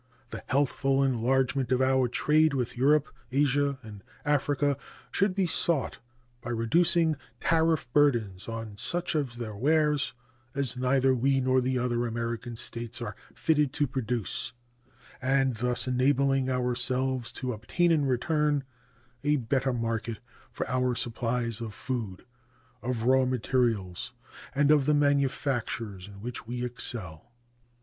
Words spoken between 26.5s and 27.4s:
excel.